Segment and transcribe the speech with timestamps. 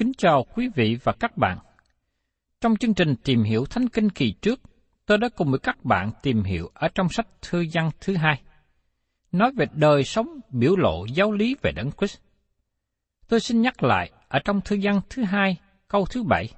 [0.00, 1.58] Kính chào quý vị và các bạn.
[2.60, 4.60] Trong chương trình tìm hiểu Thánh Kinh kỳ trước,
[5.06, 8.42] tôi đã cùng với các bạn tìm hiểu ở trong sách Thư văn thứ hai,
[9.32, 12.18] nói về đời sống biểu lộ giáo lý về Đấng Christ.
[13.28, 15.56] Tôi xin nhắc lại ở trong Thư văn thứ hai,
[15.88, 16.48] câu thứ bảy.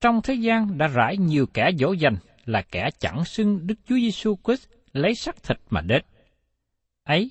[0.00, 3.96] Trong thế gian đã rải nhiều kẻ dỗ dành là kẻ chẳng xưng Đức Chúa
[3.96, 6.02] Giêsu Christ lấy xác thịt mà đến.
[7.04, 7.30] Ấy,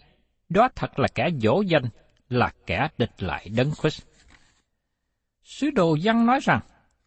[0.49, 1.85] đó thật là kẻ dỗ dành,
[2.29, 4.06] là kẻ địch lại Đấng Christ.
[5.47, 6.59] Sứ đồ dân nói rằng,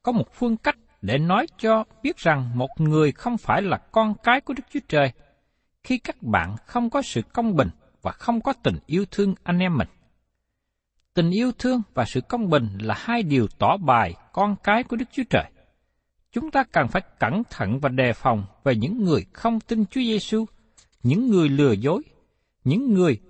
[0.03, 4.15] có một phương cách để nói cho biết rằng một người không phải là con
[4.23, 5.13] cái của Đức Chúa Trời,
[5.83, 7.69] khi các bạn không có sự công bình
[8.03, 9.89] và không có tình yêu thương anh em mình.
[11.15, 14.97] Tình yêu thương và sự công bình là hai điều tỏ bài con cái của
[14.97, 15.45] Đức Chúa Trời.
[16.33, 20.01] Chúng ta cần phải cẩn thận và đề phòng về những người không tin Chúa
[20.01, 20.45] Giêsu,
[21.03, 22.03] những người lừa dối,
[22.65, 23.21] những người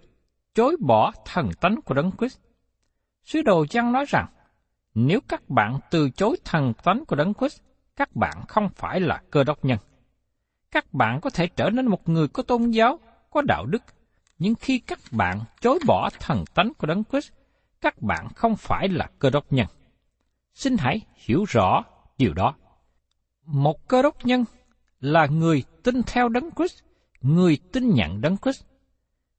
[0.55, 2.39] chối bỏ thần tánh của Đấng Christ.
[3.25, 4.27] Sứ đồ Giăng nói rằng,
[4.95, 7.61] nếu các bạn từ chối thần tánh của Đấng Christ,
[7.97, 9.79] các bạn không phải là cơ đốc nhân.
[10.71, 12.99] Các bạn có thể trở nên một người có tôn giáo,
[13.31, 13.83] có đạo đức,
[14.39, 17.33] nhưng khi các bạn chối bỏ thần tánh của Đấng Christ,
[17.81, 19.67] các bạn không phải là cơ đốc nhân.
[20.55, 21.85] Xin hãy hiểu rõ
[22.19, 22.55] điều đó.
[23.45, 24.45] Một cơ đốc nhân
[25.01, 26.83] là người tin theo Đấng Christ,
[27.21, 28.65] người tin nhận Đấng Christ.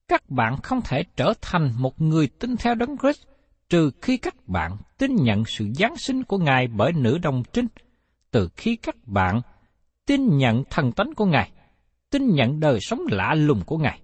[0.07, 3.27] Các bạn không thể trở thành một người tin theo Đấng Christ
[3.71, 7.67] trừ khi các bạn tin nhận sự giáng sinh của Ngài bởi nữ đồng trinh,
[8.31, 9.41] từ khi các bạn
[10.05, 11.51] tin nhận thần tánh của Ngài,
[12.09, 14.01] tin nhận đời sống lạ lùng của Ngài,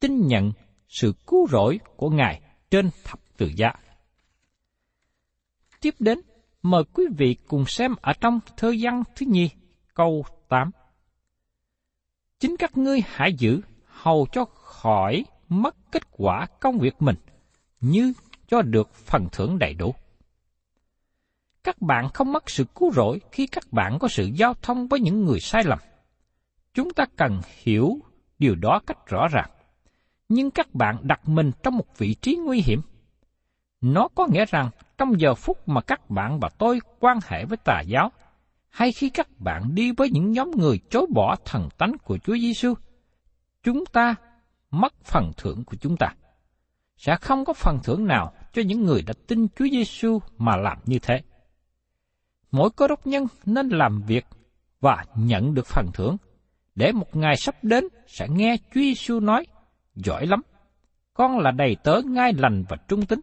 [0.00, 0.52] tin nhận
[0.88, 3.72] sự cứu rỗi của Ngài trên thập tự giá.
[5.80, 6.20] Tiếp đến,
[6.62, 9.50] mời quý vị cùng xem ở trong thơ văn thứ nhì,
[9.94, 10.70] câu 8.
[12.40, 17.16] Chính các ngươi hãy giữ hầu cho khỏi mất kết quả công việc mình,
[17.80, 18.12] như
[18.48, 19.94] cho được phần thưởng đầy đủ.
[21.64, 25.00] Các bạn không mất sự cứu rỗi khi các bạn có sự giao thông với
[25.00, 25.78] những người sai lầm.
[26.74, 27.98] Chúng ta cần hiểu
[28.38, 29.50] điều đó cách rõ ràng.
[30.28, 32.80] Nhưng các bạn đặt mình trong một vị trí nguy hiểm.
[33.80, 37.56] Nó có nghĩa rằng trong giờ phút mà các bạn và tôi quan hệ với
[37.64, 38.12] tà giáo,
[38.68, 42.36] hay khi các bạn đi với những nhóm người chối bỏ thần tánh của Chúa
[42.36, 42.74] Giêsu,
[43.62, 44.14] chúng ta
[44.70, 46.14] mất phần thưởng của chúng ta.
[47.04, 50.78] Sẽ không có phần thưởng nào cho những người đã tin Chúa Giêsu mà làm
[50.84, 51.22] như thế.
[52.50, 54.26] Mỗi cơ đốc nhân nên làm việc
[54.80, 56.16] và nhận được phần thưởng,
[56.74, 59.46] để một ngày sắp đến sẽ nghe Chúa Giêsu nói,
[59.94, 60.42] giỏi lắm,
[61.14, 63.20] con là đầy tớ ngai lành và trung tín.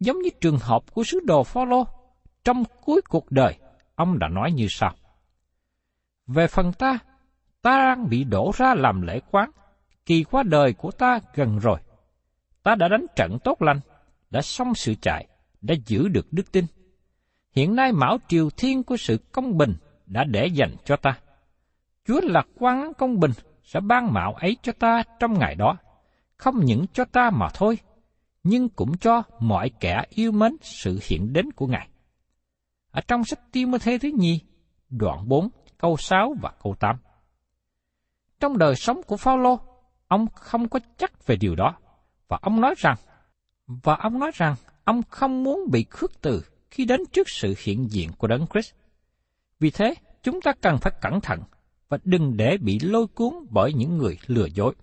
[0.00, 1.86] Giống như trường hợp của sứ đồ Phaolô,
[2.44, 3.54] trong cuối cuộc đời,
[3.94, 4.94] ông đã nói như sau.
[6.26, 6.98] Về phần ta,
[7.62, 9.50] ta đang bị đổ ra làm lễ quán,
[10.06, 11.78] kỳ qua đời của ta gần rồi.
[12.68, 13.80] Ta đã đánh trận tốt lành,
[14.30, 15.26] đã xong sự chạy,
[15.60, 16.64] đã giữ được đức tin.
[17.52, 19.74] Hiện nay mão triều thiên của sự công bình
[20.06, 21.18] đã để dành cho ta.
[22.04, 23.30] Chúa là quan công bình
[23.62, 25.76] sẽ ban mạo ấy cho ta trong ngày đó,
[26.36, 27.78] không những cho ta mà thôi,
[28.42, 31.88] nhưng cũng cho mọi kẻ yêu mến sự hiện đến của Ngài.
[32.90, 34.40] Ở trong sách Timothy thứ nhì,
[34.90, 35.48] đoạn 4,
[35.78, 36.96] câu 6 và câu 8.
[38.40, 39.60] Trong đời sống của Phaolô,
[40.08, 41.74] ông không có chắc về điều đó,
[42.28, 42.96] và ông nói rằng,
[43.66, 44.54] và ông nói rằng
[44.84, 48.74] ông không muốn bị khước từ khi đến trước sự hiện diện của Đấng Christ.
[49.60, 51.40] Vì thế, chúng ta cần phải cẩn thận
[51.88, 54.74] và đừng để bị lôi cuốn bởi những người lừa dối.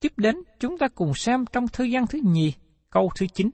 [0.00, 2.52] Tiếp đến, chúng ta cùng xem trong thư gian thứ nhì,
[2.90, 3.50] câu thứ chín.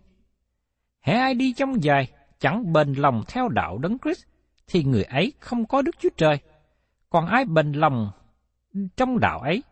[1.00, 4.24] Hễ ai đi trong dài, chẳng bền lòng theo đạo đấng Christ,
[4.66, 6.38] thì người ấy không có Đức Chúa Trời.
[7.10, 8.10] Còn ai bền lòng
[8.96, 9.62] trong đạo ấy,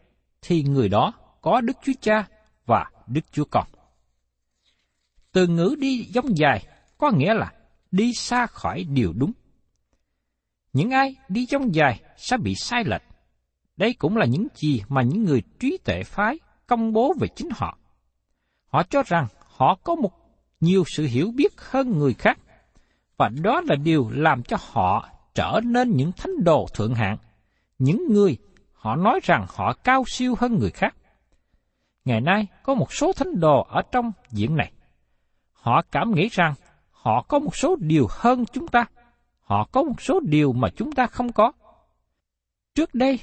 [0.42, 2.28] thì người đó có Đức Chúa Cha
[2.66, 3.66] và Đức Chúa Con.
[5.32, 6.66] Từ ngữ đi giống dài
[6.98, 7.52] có nghĩa là
[7.90, 9.32] đi xa khỏi điều đúng.
[10.72, 13.02] Những ai đi giống dài sẽ bị sai lệch.
[13.76, 17.48] Đây cũng là những gì mà những người trí tuệ phái công bố về chính
[17.54, 17.78] họ.
[18.66, 20.12] Họ cho rằng họ có một
[20.60, 22.38] nhiều sự hiểu biết hơn người khác,
[23.16, 27.16] và đó là điều làm cho họ trở nên những thánh đồ thượng hạng,
[27.78, 28.38] những người
[28.72, 30.96] họ nói rằng họ cao siêu hơn người khác.
[32.04, 34.72] Ngày nay có một số thánh đồ ở trong diễn này.
[35.52, 36.54] Họ cảm nghĩ rằng
[36.90, 38.84] họ có một số điều hơn chúng ta,
[39.40, 41.52] họ có một số điều mà chúng ta không có.
[42.74, 43.18] Trước đây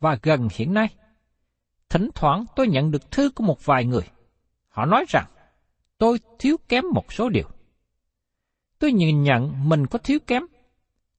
[0.00, 0.88] và gần hiện nay,
[1.88, 4.08] thỉnh thoảng tôi nhận được thư của một vài người.
[4.68, 5.26] Họ nói rằng,
[5.98, 7.48] tôi thiếu kém một số điều.
[8.78, 10.42] Tôi nhìn nhận mình có thiếu kém,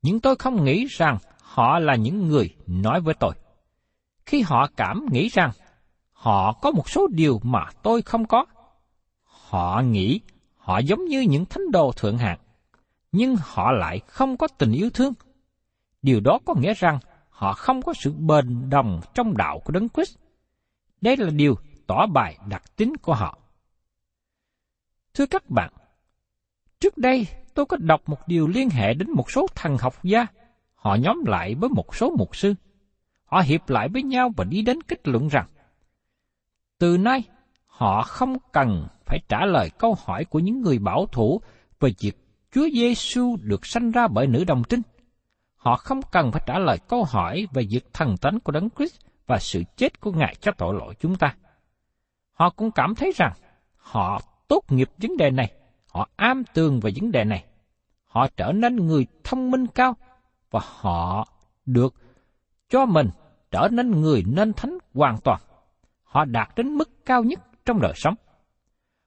[0.02, 3.34] nhưng tôi không nghĩ rằng họ là những người nói với tôi.
[4.26, 5.52] Khi họ cảm nghĩ rằng
[6.18, 8.46] họ có một số điều mà tôi không có,
[9.24, 10.22] họ nghĩ
[10.58, 12.40] họ giống như những thánh đồ thượng hạng,
[13.12, 15.14] nhưng họ lại không có tình yêu thương.
[16.02, 17.00] Điều đó có nghĩa rằng
[17.30, 20.18] họ không có sự bền đồng trong đạo của Đấng Christ.
[21.02, 21.56] Đây là điều
[21.88, 23.38] tỏ bài đặc tính của họ.
[25.14, 25.74] Thưa các bạn,
[26.80, 30.26] trước đây tôi có đọc một điều liên hệ đến một số thần học gia.
[30.76, 32.54] Họ nhóm lại với một số mục sư.
[33.26, 35.46] Họ hiệp lại với nhau và đi đến kết luận rằng,
[36.80, 37.24] từ nay
[37.66, 41.42] họ không cần phải trả lời câu hỏi của những người bảo thủ
[41.80, 42.18] về việc
[42.52, 44.82] Chúa Giêsu được sanh ra bởi nữ đồng trinh.
[45.56, 48.96] Họ không cần phải trả lời câu hỏi về việc thần tánh của Đấng Christ
[49.28, 51.36] và sự chết của Ngài cho tội lỗi chúng ta.
[52.32, 53.34] Họ cũng cảm thấy rằng
[53.76, 55.52] họ tốt nghiệp vấn đề này,
[55.92, 57.44] họ am tường về vấn đề này.
[58.06, 59.96] Họ trở nên người thông minh cao
[60.52, 61.28] và họ
[61.66, 61.96] được
[62.70, 63.10] cho mình
[63.52, 65.42] trở nên người nên thánh hoàn toàn.
[66.08, 68.16] Họ đạt đến mức cao nhất trong đời sống.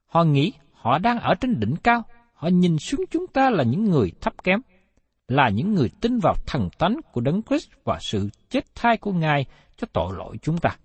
[0.07, 2.03] Họ nghĩ họ đang ở trên đỉnh cao,
[2.33, 4.61] họ nhìn xuống chúng ta là những người thấp kém,
[5.29, 9.13] là những người tin vào thần tánh của Đấng Christ và sự chết thai của
[9.13, 10.77] Ngài cho tội lỗi chúng ta.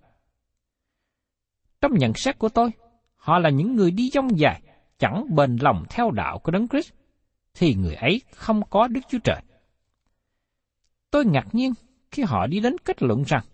[1.80, 2.70] Trong nhận xét của tôi,
[3.16, 4.62] họ là những người đi dông dài,
[4.98, 6.92] chẳng bền lòng theo đạo của Đấng Christ,
[7.54, 9.40] thì người ấy không có Đức Chúa Trời.
[11.10, 11.72] Tôi ngạc nhiên
[12.10, 13.44] khi họ đi đến kết luận rằng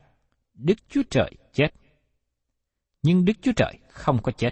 [0.55, 1.69] Đức Chúa Trời chết.
[3.03, 4.51] Nhưng Đức Chúa Trời không có chết.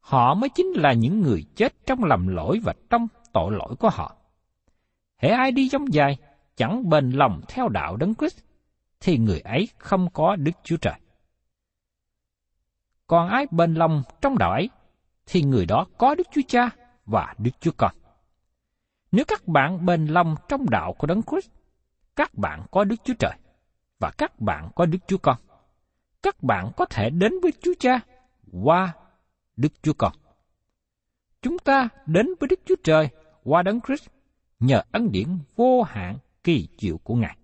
[0.00, 3.90] Họ mới chính là những người chết trong lầm lỗi và trong tội lỗi của
[3.90, 4.16] họ.
[5.16, 6.16] Hễ ai đi trong dài,
[6.56, 8.38] chẳng bền lòng theo đạo đấng Christ,
[9.00, 10.94] thì người ấy không có Đức Chúa Trời.
[13.06, 14.70] Còn ai bền lòng trong đạo ấy,
[15.26, 16.70] thì người đó có Đức Chúa Cha
[17.06, 17.92] và Đức Chúa Con.
[19.12, 21.50] Nếu các bạn bền lòng trong đạo của Đấng Christ,
[22.16, 23.32] các bạn có Đức Chúa Trời
[23.98, 25.36] và các bạn có Đức Chúa Con.
[26.24, 28.00] Các bạn có thể đến với Chúa Cha
[28.62, 28.94] qua
[29.56, 30.12] Đức Chúa Con.
[31.42, 33.08] Chúng ta đến với Đức Chúa Trời
[33.42, 34.06] qua Đấng Christ
[34.60, 37.36] nhờ ân điển vô hạn kỳ diệu của Ngài.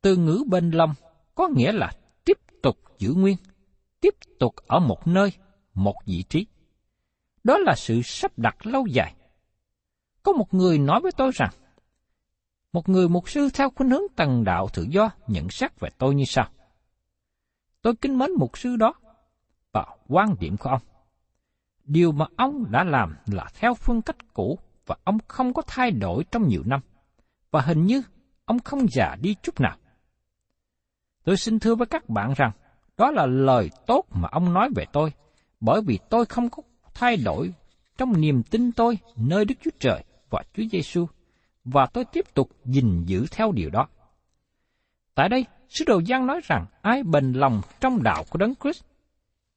[0.00, 0.94] Từ ngữ bên lòng
[1.34, 1.92] có nghĩa là
[2.24, 3.36] tiếp tục giữ nguyên,
[4.00, 5.32] tiếp tục ở một nơi,
[5.74, 6.46] một vị trí.
[7.44, 9.14] Đó là sự sắp đặt lâu dài.
[10.22, 11.50] Có một người nói với tôi rằng,
[12.72, 16.14] một người mục sư theo khuynh hướng tầng đạo tự do nhận xét về tôi
[16.14, 16.48] như sau.
[17.88, 18.94] Tôi kính mến mục sư đó
[19.72, 20.80] và quan điểm của ông.
[21.84, 25.90] Điều mà ông đã làm là theo phương cách cũ và ông không có thay
[25.90, 26.80] đổi trong nhiều năm.
[27.50, 28.02] Và hình như
[28.44, 29.76] ông không già đi chút nào.
[31.24, 32.50] Tôi xin thưa với các bạn rằng,
[32.96, 35.12] đó là lời tốt mà ông nói về tôi,
[35.60, 36.62] bởi vì tôi không có
[36.94, 37.54] thay đổi
[37.98, 41.06] trong niềm tin tôi nơi Đức Chúa Trời và Chúa Giêsu
[41.64, 43.88] và tôi tiếp tục gìn giữ theo điều đó.
[45.14, 48.84] Tại đây, sứ đồ Giăng nói rằng ai bền lòng trong đạo của Đấng Christ,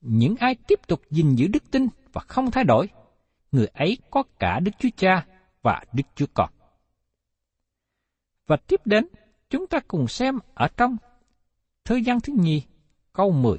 [0.01, 2.89] những ai tiếp tục gìn giữ đức tin và không thay đổi,
[3.51, 5.25] người ấy có cả Đức Chúa Cha
[5.61, 6.49] và Đức Chúa Con.
[8.47, 9.07] Và tiếp đến,
[9.49, 10.97] chúng ta cùng xem ở trong
[11.85, 12.63] Thư gian thứ nhì,
[13.13, 13.57] câu 10.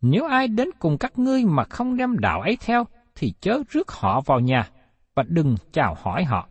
[0.00, 3.90] Nếu ai đến cùng các ngươi mà không đem đạo ấy theo, thì chớ rước
[3.90, 4.70] họ vào nhà,
[5.14, 6.48] và đừng chào hỏi họ.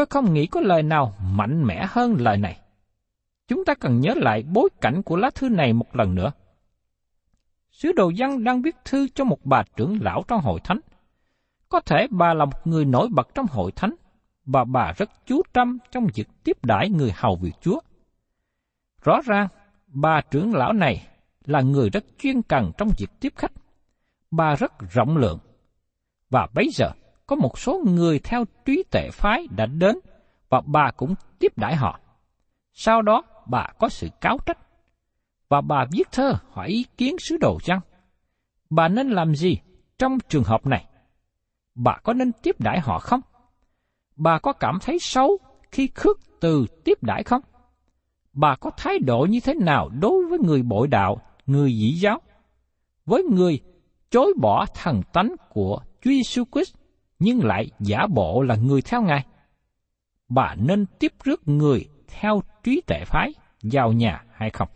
[0.00, 2.60] Tôi không nghĩ có lời nào mạnh mẽ hơn lời này.
[3.48, 6.32] Chúng ta cần nhớ lại bối cảnh của lá thư này một lần nữa.
[7.70, 10.80] Sứ đồ văn đang viết thư cho một bà trưởng lão trong hội thánh.
[11.68, 13.94] Có thể bà là một người nổi bật trong hội thánh,
[14.44, 17.80] và bà rất chú tâm trong việc tiếp đãi người hầu việc Chúa.
[19.02, 19.48] Rõ ràng,
[19.86, 21.06] bà trưởng lão này
[21.44, 23.52] là người rất chuyên cần trong việc tiếp khách.
[24.30, 25.38] Bà rất rộng lượng.
[26.30, 26.90] Và bấy giờ,
[27.30, 29.98] có một số người theo trí tuệ phái đã đến
[30.48, 32.00] và bà cũng tiếp đãi họ.
[32.72, 34.58] Sau đó, bà có sự cáo trách.
[35.48, 37.80] Và bà viết thơ hỏi ý kiến sứ đồ chăng?
[38.70, 39.58] Bà nên làm gì
[39.98, 40.84] trong trường hợp này?
[41.74, 43.20] Bà có nên tiếp đãi họ không?
[44.16, 45.38] Bà có cảm thấy xấu
[45.72, 47.42] khi khước từ tiếp đãi không?
[48.32, 52.20] Bà có thái độ như thế nào đối với người bội đạo, người dĩ giáo?
[53.06, 53.60] Với người
[54.10, 56.79] chối bỏ thần tánh của Chúa Giêsu Christ
[57.20, 59.26] nhưng lại giả bộ là người theo Ngài.
[60.28, 64.68] Bà nên tiếp rước người theo trí tệ phái vào nhà hay không?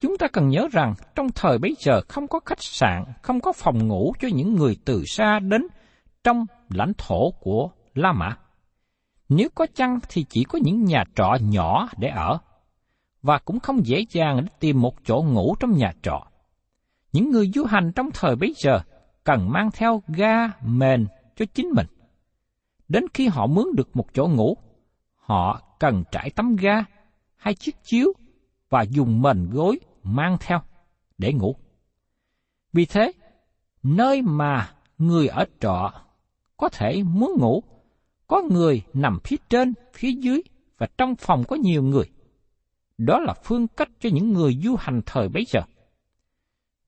[0.00, 3.52] Chúng ta cần nhớ rằng trong thời bấy giờ không có khách sạn, không có
[3.52, 5.66] phòng ngủ cho những người từ xa đến
[6.24, 8.36] trong lãnh thổ của La Mã.
[9.28, 12.38] Nếu có chăng thì chỉ có những nhà trọ nhỏ để ở,
[13.22, 16.26] và cũng không dễ dàng để tìm một chỗ ngủ trong nhà trọ.
[17.12, 18.80] Những người du hành trong thời bấy giờ
[19.28, 21.06] cần mang theo ga mền
[21.36, 21.86] cho chính mình.
[22.88, 24.56] Đến khi họ mướn được một chỗ ngủ,
[25.14, 26.84] họ cần trải tấm ga
[27.36, 28.12] hay chiếc chiếu
[28.68, 30.62] và dùng mền gối mang theo
[31.18, 31.56] để ngủ.
[32.72, 33.12] Vì thế,
[33.82, 35.92] nơi mà người ở trọ
[36.56, 37.62] có thể muốn ngủ,
[38.26, 40.42] có người nằm phía trên, phía dưới
[40.78, 42.10] và trong phòng có nhiều người.
[42.98, 45.60] Đó là phương cách cho những người du hành thời bấy giờ.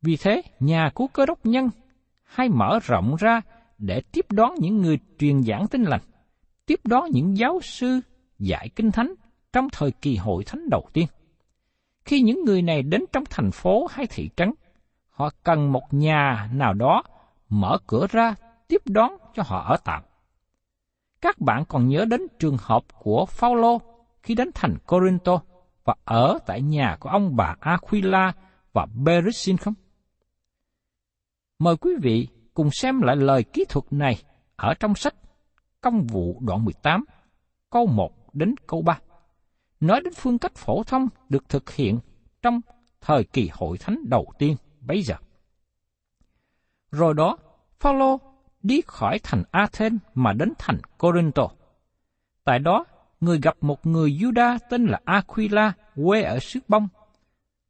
[0.03, 1.71] Vì thế, nhà của cơ đốc nhân
[2.31, 3.41] hay mở rộng ra
[3.79, 6.01] để tiếp đón những người truyền giảng tin lành,
[6.67, 8.01] tiếp đón những giáo sư
[8.39, 9.15] dạy kinh thánh
[9.53, 11.07] trong thời kỳ hội thánh đầu tiên.
[12.05, 14.53] Khi những người này đến trong thành phố hay thị trấn,
[15.11, 17.03] họ cần một nhà nào đó
[17.49, 18.35] mở cửa ra
[18.69, 20.03] tiếp đón cho họ ở tạm.
[21.21, 23.81] Các bạn còn nhớ đến trường hợp của Phaolô
[24.23, 25.41] khi đến thành Corinto
[25.85, 28.33] và ở tại nhà của ông bà Aquila
[28.73, 29.75] và Beresin không?
[31.61, 34.23] Mời quý vị cùng xem lại lời kỹ thuật này
[34.57, 35.15] ở trong sách
[35.81, 37.05] Công vụ đoạn 18,
[37.71, 38.99] câu 1 đến câu 3.
[39.81, 41.99] Nói đến phương cách phổ thông được thực hiện
[42.43, 42.61] trong
[43.01, 45.15] thời kỳ hội thánh đầu tiên bấy giờ.
[46.91, 47.37] Rồi đó,
[47.81, 48.21] Phaolô
[48.63, 51.49] đi khỏi thành Athens mà đến thành Corinto.
[52.45, 52.85] Tại đó,
[53.21, 55.73] người gặp một người Juda tên là Aquila
[56.05, 56.89] quê ở xứ bông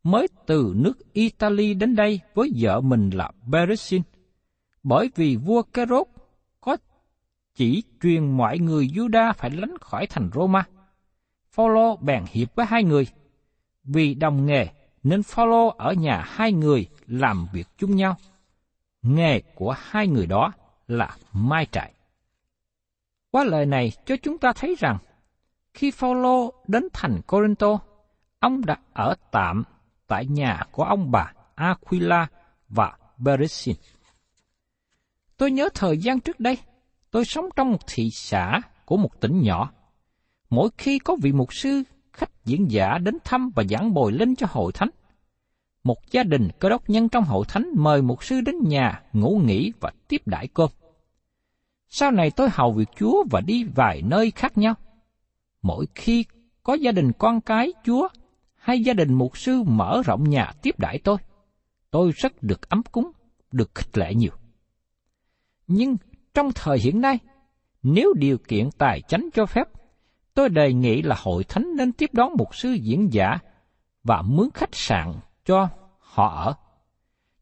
[0.02, 4.02] mới từ nước Italy đến đây với vợ mình là Beresin,
[4.82, 6.08] bởi vì vua Kerốt
[6.60, 6.76] có
[7.54, 10.64] chỉ truyền mọi người Juda phải lánh khỏi thành Roma.
[11.50, 13.06] Phaolô bèn hiệp với hai người,
[13.84, 14.66] vì đồng nghề
[15.02, 18.16] nên Phaolô ở nhà hai người làm việc chung nhau.
[19.02, 20.52] Nghề của hai người đó
[20.88, 21.92] là mai trại.
[23.30, 24.98] Qua lời này cho chúng ta thấy rằng
[25.74, 27.78] khi Phaolô đến thành Corinto,
[28.38, 29.64] ông đã ở tạm
[30.10, 32.26] tại nhà của ông bà Aquila
[32.68, 33.76] và Beresin.
[35.36, 36.58] Tôi nhớ thời gian trước đây,
[37.10, 39.70] tôi sống trong một thị xã của một tỉnh nhỏ.
[40.50, 44.36] Mỗi khi có vị mục sư, khách diễn giả đến thăm và giảng bồi linh
[44.36, 44.90] cho hội thánh,
[45.84, 49.40] một gia đình cơ đốc nhân trong hội thánh mời mục sư đến nhà ngủ
[49.44, 50.70] nghỉ và tiếp đãi cơm.
[51.88, 54.74] Sau này tôi hầu việc Chúa và đi vài nơi khác nhau.
[55.62, 56.24] Mỗi khi
[56.62, 58.08] có gia đình con cái Chúa
[58.60, 61.16] hay gia đình mục sư mở rộng nhà tiếp đãi tôi,
[61.90, 63.10] tôi rất được ấm cúng,
[63.52, 64.32] được khích lệ nhiều.
[65.66, 65.96] Nhưng
[66.34, 67.18] trong thời hiện nay,
[67.82, 69.64] nếu điều kiện tài chánh cho phép,
[70.34, 73.38] tôi đề nghị là hội thánh nên tiếp đón mục sư diễn giả
[74.04, 75.12] và mướn khách sạn
[75.44, 76.54] cho họ ở.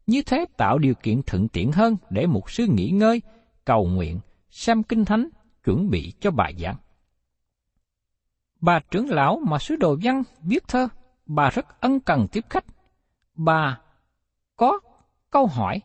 [0.07, 3.21] Như thế tạo điều kiện thuận tiện hơn để mục sư nghỉ ngơi,
[3.65, 5.29] cầu nguyện, xem kinh thánh,
[5.63, 6.75] chuẩn bị cho bài giảng.
[8.61, 10.87] Bà trưởng lão mà sứ đồ văn viết thơ
[11.29, 12.65] bà rất ân cần tiếp khách.
[13.33, 13.79] Bà
[14.55, 14.79] có
[15.29, 15.81] câu hỏi,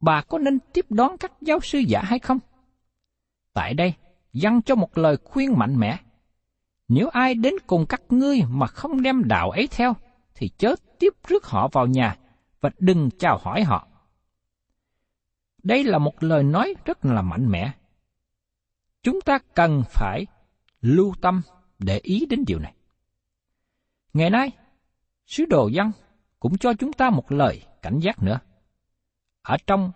[0.00, 2.38] bà có nên tiếp đón các giáo sư giả hay không?
[3.52, 3.94] Tại đây,
[4.32, 5.98] dâng cho một lời khuyên mạnh mẽ.
[6.88, 9.96] Nếu ai đến cùng các ngươi mà không đem đạo ấy theo,
[10.34, 12.16] thì chớ tiếp rước họ vào nhà
[12.60, 13.88] và đừng chào hỏi họ.
[15.62, 17.72] Đây là một lời nói rất là mạnh mẽ.
[19.02, 20.26] Chúng ta cần phải
[20.80, 21.42] lưu tâm
[21.78, 22.74] để ý đến điều này.
[24.14, 24.50] Ngày nay,
[25.26, 25.92] sứ đồ dân
[26.40, 28.38] cũng cho chúng ta một lời cảnh giác nữa.
[29.42, 29.92] Ở trong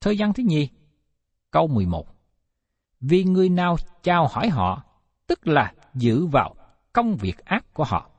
[0.00, 0.68] thời gian thứ nhì,
[1.50, 2.06] câu 11.
[3.00, 4.84] Vì người nào chào hỏi họ,
[5.26, 6.54] tức là giữ vào
[6.92, 8.10] công việc ác của họ.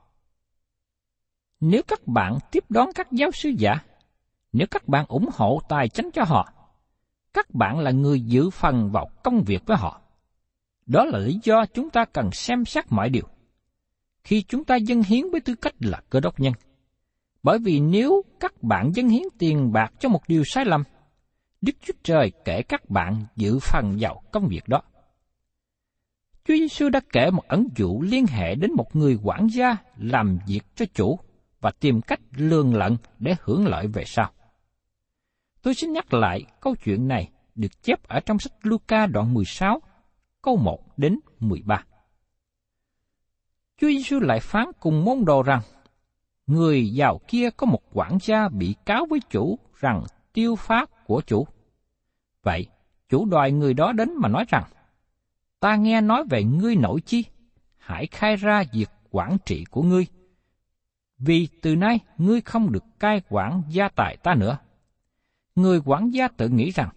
[1.60, 3.74] Nếu các bạn tiếp đón các giáo sư giả,
[4.52, 6.52] nếu các bạn ủng hộ tài chính cho họ,
[7.32, 10.00] các bạn là người giữ phần vào công việc với họ.
[10.86, 13.28] Đó là lý do chúng ta cần xem xét mọi điều.
[14.24, 16.52] Khi chúng ta dâng hiến với tư cách là cơ đốc nhân,
[17.42, 20.84] bởi vì nếu các bạn dâng hiến tiền bạc cho một điều sai lầm,
[21.60, 24.82] Đức Chúa Trời kể các bạn giữ phần vào công việc đó.
[26.44, 30.38] Chúa Giêsu đã kể một ẩn dụ liên hệ đến một người quản gia làm
[30.46, 31.18] việc cho chủ
[31.60, 34.30] và tìm cách lương lận để hưởng lợi về sau.
[35.62, 39.82] Tôi xin nhắc lại câu chuyện này được chép ở trong sách Luca đoạn 16,
[40.42, 41.84] câu 1 đến 13.
[43.82, 45.60] Chúa Giêsu lại phán cùng môn đồ rằng,
[46.46, 51.22] người giàu kia có một quản gia bị cáo với chủ rằng tiêu phá của
[51.26, 51.46] chủ.
[52.42, 52.66] Vậy,
[53.08, 54.64] chủ đòi người đó đến mà nói rằng,
[55.60, 57.24] ta nghe nói về ngươi nổi chi,
[57.78, 60.06] hãy khai ra việc quản trị của ngươi.
[61.18, 64.58] Vì từ nay ngươi không được cai quản gia tài ta nữa.
[65.54, 66.88] Người quản gia tự nghĩ rằng,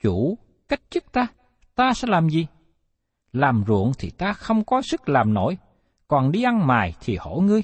[0.00, 1.26] chủ cách chức ta,
[1.74, 2.46] ta sẽ làm gì?
[3.32, 5.58] Làm ruộng thì ta không có sức làm nổi,
[6.08, 7.62] còn đi ăn mài thì hổ ngươi.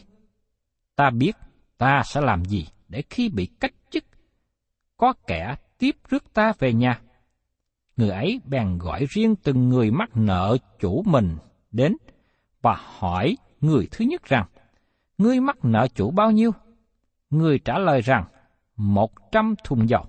[0.97, 1.33] Ta biết
[1.79, 4.05] ta sẽ làm gì để khi bị cách chức,
[4.97, 7.01] có kẻ tiếp rước ta về nhà.
[7.97, 11.37] Người ấy bèn gọi riêng từng người mắc nợ chủ mình
[11.71, 11.97] đến
[12.63, 14.47] và hỏi người thứ nhất rằng,
[15.19, 16.51] ngươi mắc nợ chủ bao nhiêu?
[17.31, 18.25] Người trả lời rằng,
[18.77, 20.07] một trăm thùng dầu.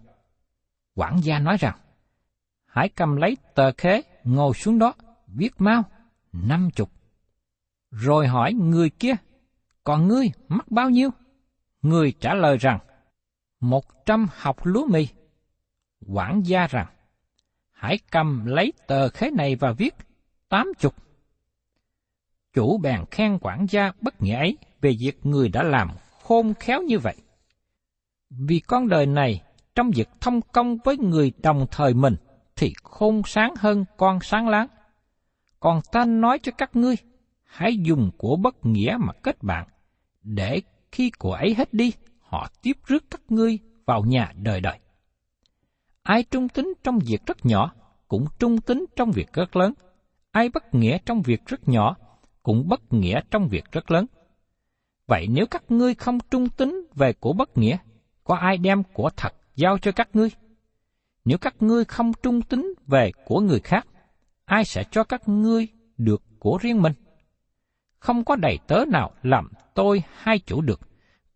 [0.96, 1.78] Quản gia nói rằng,
[2.66, 4.94] hãy cầm lấy tờ khế, ngồi xuống đó,
[5.36, 5.84] viết mau,
[6.34, 6.90] năm chục.
[7.92, 9.16] Rồi hỏi người kia,
[9.84, 11.10] còn ngươi mắc bao nhiêu?
[11.82, 12.80] Người trả lời rằng,
[13.60, 15.08] một trăm học lúa mì.
[16.08, 16.88] Quản gia rằng,
[17.72, 19.96] hãy cầm lấy tờ khế này và viết
[20.50, 20.96] tám chục.
[22.54, 25.90] Chủ bèn khen quản gia bất nghĩa ấy về việc người đã làm
[26.24, 27.16] khôn khéo như vậy.
[28.30, 29.44] Vì con đời này,
[29.76, 32.16] trong việc thông công với người đồng thời mình,
[32.56, 34.68] thì khôn sáng hơn con sáng láng.
[35.60, 36.96] Còn ta nói cho các ngươi,
[37.44, 39.68] hãy dùng của bất nghĩa mà kết bạn,
[40.24, 44.80] để khi của ấy hết đi, họ tiếp rước các ngươi vào nhà đời đời.
[46.04, 47.74] Ai trung tín trong việc rất nhỏ,
[48.08, 49.74] cũng trung tín trong việc rất lớn.
[50.32, 51.96] Ai bất nghĩa trong việc rất nhỏ,
[52.44, 54.06] cũng bất nghĩa trong việc rất lớn.
[55.08, 57.78] Vậy nếu các ngươi không trung tín về của bất nghĩa,
[58.24, 60.30] có ai đem của thật giao cho các ngươi?
[61.26, 63.88] Nếu các ngươi không trung tín về của người khác,
[64.50, 66.94] ai sẽ cho các ngươi được của riêng mình?
[68.00, 70.82] Không có đầy tớ nào làm tôi hai chủ được,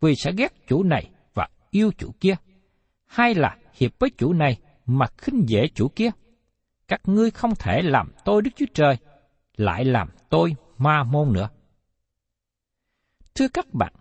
[0.00, 2.34] vì sẽ ghét chủ này và yêu chủ kia,
[3.06, 6.10] hay là hiệp với chủ này mà khinh dễ chủ kia.
[6.88, 8.96] Các ngươi không thể làm tôi Đức Chúa Trời,
[9.56, 11.48] lại làm tôi ma môn nữa.
[13.34, 13.92] Thưa các bạn,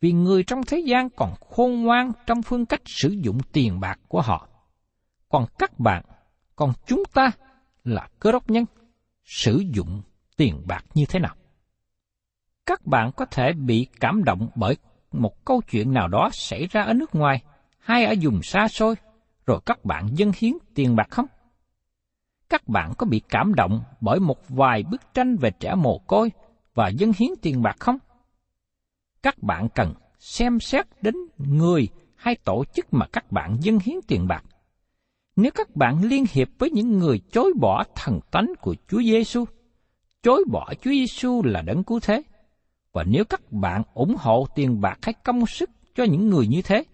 [0.00, 4.00] vì người trong thế gian còn khôn ngoan trong phương cách sử dụng tiền bạc
[4.08, 4.48] của họ.
[5.28, 6.04] Còn các bạn,
[6.56, 7.30] còn chúng ta
[7.84, 8.64] là cơ đốc nhân,
[9.24, 10.02] sử dụng
[10.36, 11.34] tiền bạc như thế nào?
[12.66, 14.76] Các bạn có thể bị cảm động bởi
[15.12, 17.42] một câu chuyện nào đó xảy ra ở nước ngoài
[17.78, 18.94] hay ở vùng xa xôi,
[19.46, 21.26] rồi các bạn dâng hiến tiền bạc không?
[22.48, 26.30] Các bạn có bị cảm động bởi một vài bức tranh về trẻ mồ côi
[26.74, 27.98] và dâng hiến tiền bạc không?
[29.22, 33.96] Các bạn cần xem xét đến người hay tổ chức mà các bạn dâng hiến
[34.08, 34.44] tiền bạc.
[35.36, 39.44] Nếu các bạn liên hiệp với những người chối bỏ thần tánh của Chúa Giêsu,
[40.22, 42.22] chối bỏ Chúa Giêsu là đấng cứu thế,
[42.92, 46.62] và nếu các bạn ủng hộ tiền bạc hay công sức cho những người như
[46.62, 46.84] thế,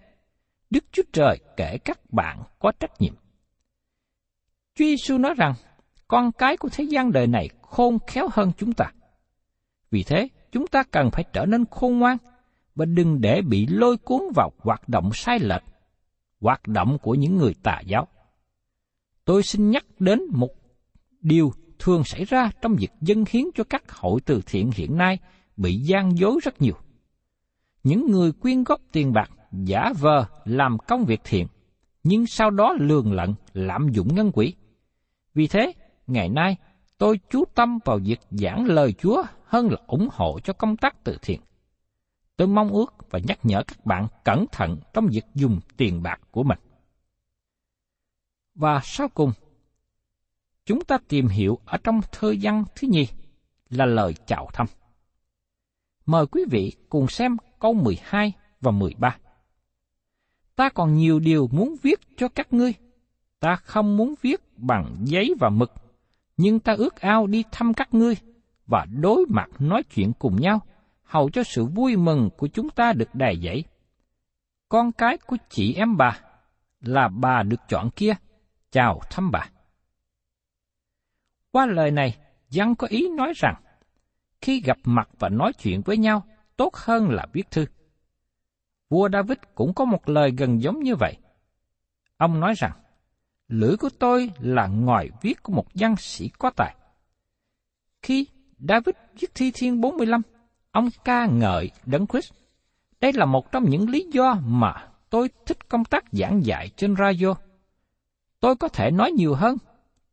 [0.71, 3.15] Đức Chúa Trời kể các bạn có trách nhiệm.
[4.75, 5.55] Chúa Giêsu nói rằng,
[6.09, 8.93] con cái của thế gian đời này khôn khéo hơn chúng ta.
[9.91, 12.17] Vì thế, chúng ta cần phải trở nên khôn ngoan
[12.75, 15.63] và đừng để bị lôi cuốn vào hoạt động sai lệch,
[16.41, 18.09] hoạt động của những người tà giáo.
[19.29, 20.51] Tôi xin nhắc đến một
[21.21, 25.19] điều thường xảy ra trong việc dân hiến cho các hội từ thiện hiện nay
[25.57, 26.75] bị gian dối rất nhiều.
[27.83, 31.47] Những người quyên góp tiền bạc giả vờ làm công việc thiện,
[32.05, 34.55] nhưng sau đó lường lận lạm dụng ngân quỹ.
[35.35, 35.73] Vì thế,
[36.07, 36.57] ngày nay
[36.99, 41.05] tôi chú tâm vào việc giảng lời Chúa hơn là ủng hộ cho công tác
[41.05, 41.41] từ thiện.
[42.37, 46.21] Tôi mong ước và nhắc nhở các bạn cẩn thận trong việc dùng tiền bạc
[46.31, 46.59] của mình.
[48.59, 49.33] Và sau cùng,
[50.65, 53.09] chúng ta tìm hiểu ở trong thơ văn thứ nhì
[53.71, 54.67] là lời chào thăm.
[56.07, 59.17] Mời quý vị cùng xem câu 12 và 13.
[60.57, 62.75] Ta còn nhiều điều muốn viết cho các ngươi.
[63.41, 65.73] Ta không muốn viết bằng giấy và mực,
[66.37, 68.15] nhưng ta ước ao đi thăm các ngươi
[68.67, 70.61] và đối mặt nói chuyện cùng nhau,
[71.03, 73.65] hầu cho sự vui mừng của chúng ta được đầy dẫy.
[74.69, 76.21] Con cái của chị em bà
[76.81, 78.15] là bà được chọn kia,
[78.71, 79.51] chào thăm bà.
[81.51, 82.17] Qua lời này,
[82.51, 83.55] Giăng có ý nói rằng,
[84.41, 86.27] khi gặp mặt và nói chuyện với nhau,
[86.57, 87.67] tốt hơn là viết thư.
[88.91, 91.17] Vua David cũng có một lời gần giống như vậy.
[92.17, 92.73] Ông nói rằng,
[93.49, 96.77] lưỡi của tôi là ngòi viết của một văn sĩ có tài.
[98.03, 98.27] Khi
[98.59, 100.23] David viết thi thiên 45,
[100.71, 102.33] ông ca ngợi Đấng Christ.
[103.01, 106.97] Đây là một trong những lý do mà tôi thích công tác giảng dạy trên
[106.97, 107.35] radio.
[108.41, 109.57] Tôi có thể nói nhiều hơn,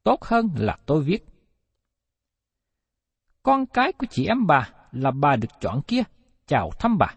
[0.04, 1.26] tốt hơn là tôi viết.
[3.44, 6.02] Con cái của chị em bà là bà được chọn kia,
[6.48, 7.08] chào thăm bà.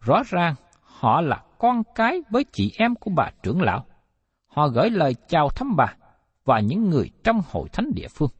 [0.00, 3.86] Rõ ràng họ là con cái với chị em của bà trưởng lão.
[4.46, 5.96] Họ gửi lời chào thăm bà
[6.44, 8.30] và những người trong hội thánh địa phương.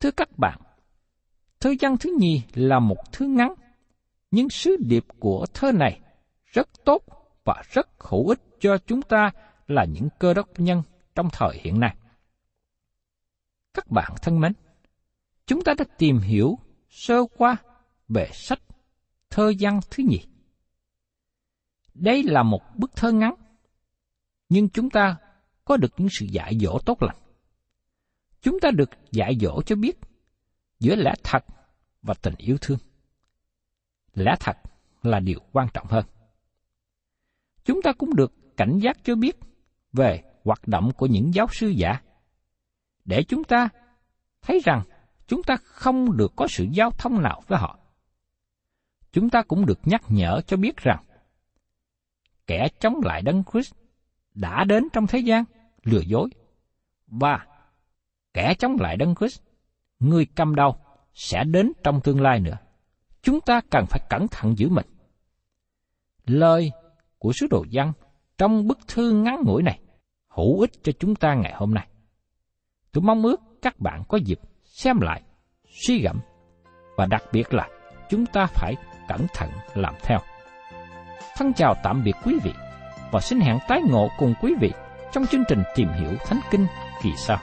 [0.00, 0.58] Thưa các bạn,
[1.60, 3.54] thơ văn thứ nhì là một thứ ngắn,
[4.30, 6.00] nhưng sứ điệp của thơ này
[6.44, 7.02] rất tốt
[7.44, 9.30] và rất hữu ích cho chúng ta
[9.66, 10.82] là những cơ đốc nhân
[11.14, 11.96] trong thời hiện nay.
[13.74, 14.52] Các bạn thân mến,
[15.46, 17.56] chúng ta đã tìm hiểu sơ qua
[18.08, 18.60] về sách
[19.30, 20.26] thơ văn thứ nhì.
[21.94, 23.34] Đây là một bức thơ ngắn,
[24.48, 25.16] nhưng chúng ta
[25.64, 27.16] có được những sự dạy dỗ tốt lành.
[28.40, 29.98] Chúng ta được dạy dỗ cho biết
[30.80, 31.44] giữa lẽ thật
[32.02, 32.78] và tình yêu thương.
[34.14, 34.56] Lẽ thật
[35.02, 36.04] là điều quan trọng hơn.
[37.64, 39.36] Chúng ta cũng được cảnh giác cho biết
[39.92, 42.00] về hoạt động của những giáo sư giả,
[43.04, 43.68] để chúng ta
[44.42, 44.82] thấy rằng
[45.26, 47.78] chúng ta không được có sự giao thông nào với họ.
[49.12, 51.04] Chúng ta cũng được nhắc nhở cho biết rằng
[52.46, 53.74] kẻ chống lại Đấng Christ
[54.34, 55.44] đã đến trong thế gian
[55.82, 56.28] lừa dối
[57.06, 57.46] và
[58.34, 59.40] kẻ chống lại Đấng Christ,
[59.98, 60.76] người cầm đầu
[61.14, 62.56] sẽ đến trong tương lai nữa.
[63.22, 64.86] Chúng ta cần phải cẩn thận giữ mình.
[66.26, 66.72] Lời
[67.18, 67.92] của sứ đồ văn
[68.42, 69.78] trong bức thư ngắn ngủi này
[70.28, 71.86] hữu ích cho chúng ta ngày hôm nay.
[72.92, 75.22] Tôi mong ước các bạn có dịp xem lại,
[75.86, 76.20] suy gẫm
[76.96, 77.68] và đặc biệt là
[78.10, 78.74] chúng ta phải
[79.08, 80.18] cẩn thận làm theo.
[81.36, 82.52] Thân chào tạm biệt quý vị
[83.12, 84.70] và xin hẹn tái ngộ cùng quý vị
[85.12, 86.66] trong chương trình tìm hiểu Thánh Kinh
[87.02, 87.38] kỳ sau.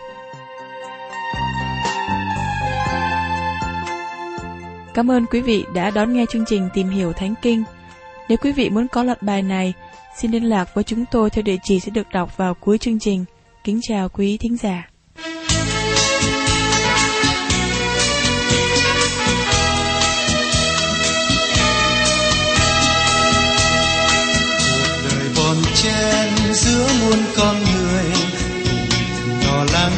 [4.94, 7.64] Cảm ơn quý vị đã đón nghe chương trình Tìm hiểu Thánh Kinh.
[8.30, 9.74] Nếu quý vị muốn có loạt bài này,
[10.18, 13.00] xin liên lạc với chúng tôi theo địa chỉ sẽ được đọc vào cuối chương
[13.00, 13.26] trình.
[13.64, 14.90] Kính chào quý thính giả.
[25.84, 28.06] chen giữa muôn con người
[29.46, 29.92] lo lắng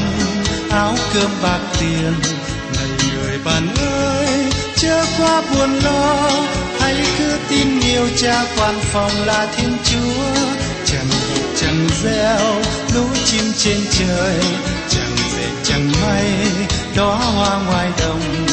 [0.69, 2.13] áo cơm bạc tiền
[2.76, 6.61] này người bạn ơi, chớ quá buồn lo
[7.91, 10.23] Yêu cha quan phòng là thiên chúa.
[10.86, 12.62] Chẳng vịt chẳng gieo
[12.95, 14.39] lũ chim trên trời.
[14.89, 16.25] Chẳng dệt chẳng may
[16.95, 18.45] đó hoa ngoài đồng.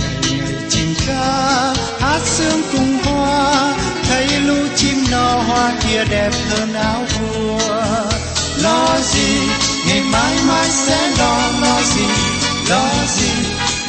[0.00, 3.74] Ngày ngày chim ca, hát sương cùng hoa.
[4.08, 7.58] Thấy lũ chim no hoa kia đẹp hơn áo vua.
[8.62, 9.38] Lo gì,
[9.88, 12.06] ngày mai mai sẽ lo lo gì?
[12.68, 13.30] Lo gì,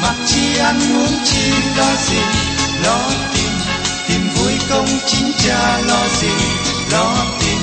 [0.02, 2.22] mặc chi ăn muốn chi, lo gì?
[2.84, 3.21] Lo gì
[5.08, 6.32] chính cha lo gì,
[6.92, 7.60] lo tìm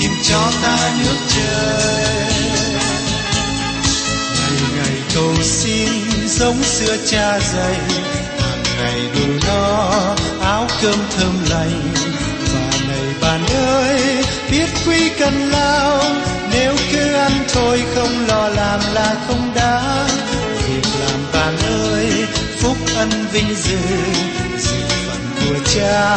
[0.00, 2.04] tìm cho ta nước trời.
[4.34, 5.88] Ngày ngày cầu xin
[6.26, 7.76] giống xưa cha dạy,
[8.38, 9.90] hàng ngày đủ no
[10.40, 11.94] áo cơm thơm lành.
[12.52, 16.02] Và này bạn ơi, biết quý cần lao,
[16.52, 20.08] nếu cứ ăn thôi không lo làm là không đáng.
[20.66, 21.56] Việc làm bạn
[21.92, 22.26] ơi,
[22.58, 23.78] phúc ân vinh dự
[25.48, 26.16] của cha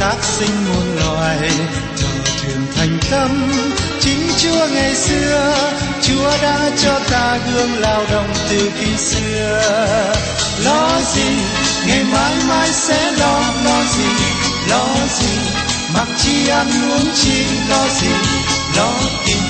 [0.00, 1.50] tác sinh muôn loài
[1.96, 2.08] thờ
[2.42, 3.52] thuyền thành tâm.
[4.00, 5.70] Chính chúa ngày xưa,
[6.02, 9.62] chúa đã cho ta gương lao động từ khi xưa.
[10.64, 11.30] Lo gì,
[11.86, 14.36] ngày mai mai sẽ lo lo gì
[14.68, 14.86] lo
[15.20, 15.38] gì?
[15.94, 18.12] Mặc chi ăn uống chi, lo gì?
[18.76, 18.92] Lo
[19.26, 19.42] tìm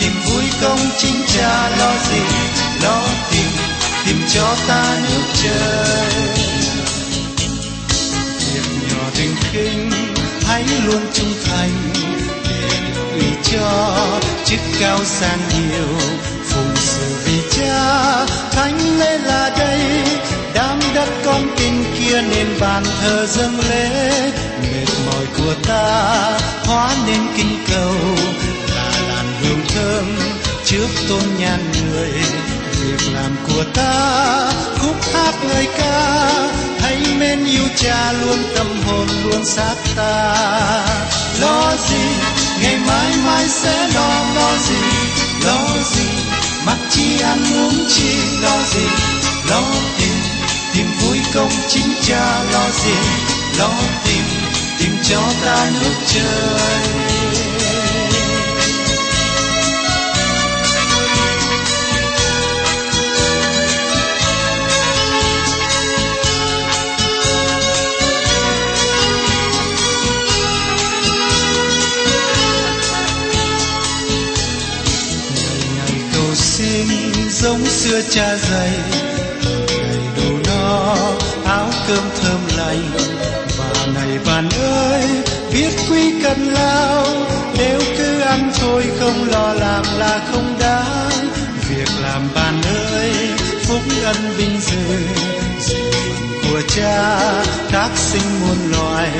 [0.00, 2.20] tìm vui công chính cha, lo gì?
[2.82, 3.50] Lo tìm
[4.06, 6.35] tìm cho ta nước trời.
[9.56, 9.90] Kinh,
[10.42, 11.70] hãy luôn trung thành
[13.14, 13.96] để cho
[14.44, 15.98] chức cao sang nhiều
[16.44, 18.26] phụng sự vì cha.
[18.50, 19.80] Thánh lễ là đây
[20.54, 24.32] đám đất con kinh kia nên bàn thờ dâng lễ.
[24.62, 27.94] Mệt mỏi của ta, hóa nên kinh cầu,
[28.68, 30.04] là làn hương thơm
[30.64, 32.12] trước tôn nhan người.
[32.80, 39.06] Việc làm của ta, khúc hát lời ca thấy mến yêu cha luôn tâm hồn
[39.24, 40.34] luôn sát ta.
[41.40, 42.04] Lo gì,
[42.62, 44.80] ngày mai mai sẽ lo lo gì
[45.44, 46.08] lo gì?
[46.66, 48.86] Mặc chi ăn uống chi, lo gì?
[49.50, 49.62] Lo
[49.98, 50.14] tìm
[50.74, 52.94] tìm vui công chính cha, lo gì?
[53.58, 53.70] Lo
[54.04, 54.24] tìm
[54.78, 57.05] tìm cho ta nước trời
[77.42, 78.70] giống xưa cha dày
[79.68, 80.96] đầy đầu no,
[81.44, 82.90] áo cơm thơm lành.
[83.58, 85.02] Và này bạn ơi,
[85.52, 87.06] biết quý cần lao.
[87.58, 91.28] Nếu cứ ăn thôi không lo làm là không đáng.
[91.68, 93.12] Việc làm bạn ơi,
[93.64, 94.98] phúc ân vinh dự.
[95.60, 95.90] Dự
[96.42, 97.20] của cha,
[97.72, 99.10] các sinh muôn loài.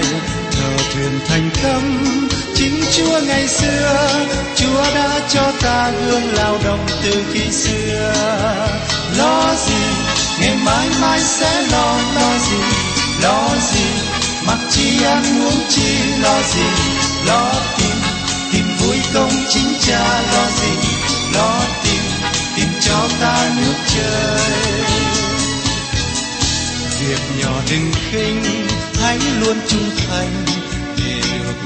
[0.51, 1.83] Thờ thuyền thành tâm
[2.57, 8.13] chính Chúa ngày xưa, Chúa đã cho ta gương lao động từ khi xưa.
[9.19, 9.85] Lo gì,
[10.41, 12.87] ngày mai mai sẽ lo lo gì
[13.23, 13.87] lo gì,
[14.47, 16.67] mặc chi ăn uống chi, lo gì,
[17.27, 17.97] lo tìm
[18.53, 20.89] tìm vui công chính cha, lo gì,
[21.35, 22.03] lo tìm
[22.57, 24.83] tìm cho ta nước trời
[27.01, 28.67] việc nhỏ đừng khinh,
[29.03, 30.66] hãy luôn trung thành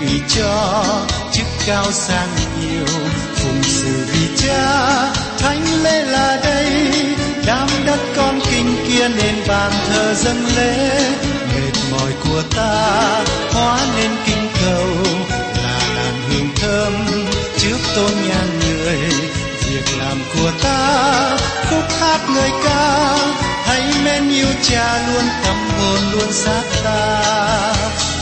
[0.00, 0.84] vì cho
[1.32, 2.28] chức cao sang
[2.60, 2.86] nhiều.
[3.34, 6.92] Phụng sự vì cha, thánh lễ là đây.
[7.46, 11.00] Đám đất con kinh kia nên bàn thờ dâng lễ.
[11.54, 14.86] Mệt mỏi của ta, hóa nên kinh cầu.
[15.62, 16.92] Là đàn hương thơm
[17.58, 18.98] trước tôn nhan người.
[19.66, 21.38] Việc làm của ta,
[21.70, 23.16] khúc hát người ca.
[23.64, 27.22] Hãy mến yêu cha luôn, tâm hồn luôn sát ta.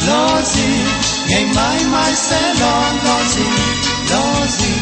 [0.07, 0.88] Lo gì?
[1.29, 3.45] Ngày mai mai sẽ lo lo gì
[4.11, 4.73] lo gì?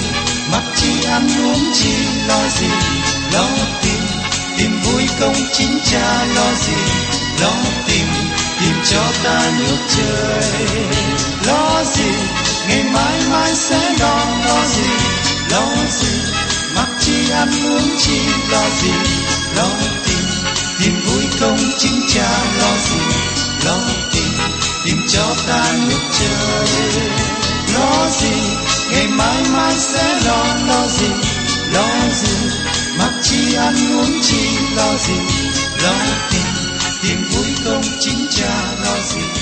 [0.52, 1.94] Mặc chi ăn uống chi,
[2.28, 2.70] lo gì?
[3.32, 3.46] Lo
[3.82, 4.02] tìm
[4.58, 6.76] tìm vui công chính cha, lo gì?
[7.40, 7.52] Lo
[7.86, 8.06] tìm
[8.60, 10.66] tìm cho ta nước trời
[11.46, 12.10] lo gì?
[12.68, 14.90] Ngày mai mai sẽ lo lo gì?
[15.50, 15.66] Lo
[16.00, 16.20] gì?
[16.74, 18.92] Mặc chi ăn uống chi, lo gì?
[19.56, 19.68] Lo
[20.06, 20.24] tìm
[20.80, 22.28] tìm vui công chính cha,
[22.58, 23.00] lo gì?
[23.64, 24.05] Lo
[24.86, 26.66] tìm cho ta nước trời.
[27.74, 28.56] Lo gì?
[28.90, 31.10] Ngày mai mai sẽ lo lo gì?
[31.72, 32.50] Lo gì?
[32.98, 35.18] Mặc chi ăn uống chi lo gì?
[35.82, 35.94] Lo
[36.30, 36.42] tìm
[37.02, 39.35] tìm vui công chính cha lo gì?